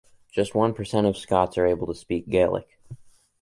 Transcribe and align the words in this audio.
Just 0.31 0.55
one 0.55 0.73
percent 0.73 1.05
of 1.05 1.15
Scots 1.15 1.59
are 1.59 1.67
able 1.67 1.85
to 1.85 1.93
speak 1.93 2.27
Gaelic. 2.27 2.79